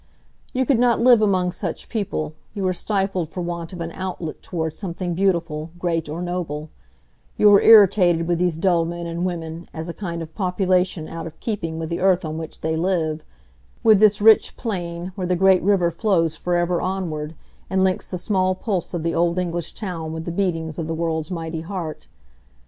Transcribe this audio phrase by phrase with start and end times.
[0.51, 4.41] You could not live among such people; you are stifled for want of an outlet
[4.41, 6.71] toward something beautiful, great, or noble;
[7.37, 11.27] you are irritated with these dull men and women, as a kind of population out
[11.27, 15.61] of keeping with the earth on which they live,—with this rich plain where the great
[15.61, 17.35] river flows forever onward,
[17.69, 20.95] and links the small pulse of the old English town with the beatings of the
[20.95, 22.07] world's mighty heart.